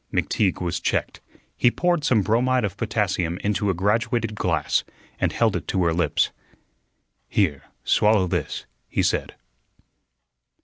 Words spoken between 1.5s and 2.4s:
He poured some